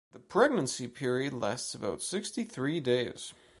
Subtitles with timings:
[0.13, 3.35] The pregnancy period lasts about sixty three days.